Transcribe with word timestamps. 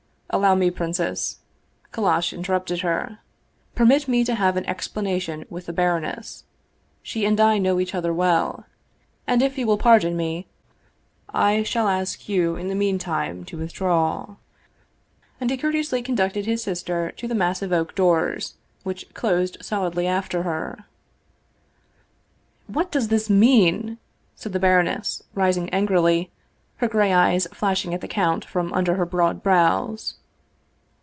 "Allow 0.41 0.55
me, 0.55 0.71
princess," 0.71 1.39
Kallash 1.91 2.31
interrupted 2.31 2.79
her," 2.83 3.19
per 3.75 3.83
mit 3.83 4.07
me 4.07 4.23
to 4.23 4.33
have 4.33 4.55
an 4.55 4.65
explanation 4.65 5.45
with 5.49 5.65
the 5.65 5.73
baroness; 5.73 6.45
she 7.03 7.25
and 7.25 7.37
I 7.37 7.57
know 7.57 7.81
each 7.81 7.93
other 7.93 8.13
well. 8.13 8.65
And 9.27 9.41
if 9.41 9.57
you 9.57 9.67
will 9.67 9.77
pardon 9.77 10.15
me, 10.15 10.47
I 11.33 11.63
shall 11.63 11.89
ask 11.89 12.29
you 12.29 12.55
in 12.55 12.69
the 12.69 12.75
meantime 12.75 13.43
to 13.43 13.57
withdraw." 13.57 14.37
And 15.41 15.49
he 15.49 15.57
courteously 15.57 16.01
conducted 16.01 16.45
his 16.45 16.63
sister 16.63 17.11
to 17.17 17.27
the 17.27 17.35
massive 17.35 17.73
oak 17.73 17.93
doors, 17.93 18.53
which 18.83 19.13
closed 19.13 19.57
solidly 19.61 20.07
after 20.07 20.43
her. 20.43 20.85
"What 22.67 22.89
does 22.89 23.09
this 23.09 23.29
mean?" 23.29 23.97
said 24.37 24.53
the 24.53 24.61
baroness, 24.61 25.23
rising 25.35 25.67
angrily, 25.71 26.31
her 26.77 26.87
gray 26.87 27.11
eyes 27.11 27.49
flashing 27.51 27.93
at 27.93 27.99
the 27.99 28.07
count 28.07 28.45
from 28.45 28.71
under 28.71 28.95
her 28.95 29.05
broad 29.05 29.43
brows. 29.43 30.15